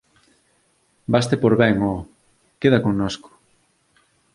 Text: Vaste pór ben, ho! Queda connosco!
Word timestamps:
Vaste 1.15 1.35
pór 1.43 1.57
ben, 1.61 1.85
ho! 1.89 1.93
Queda 2.61 2.83
connosco! 2.87 3.29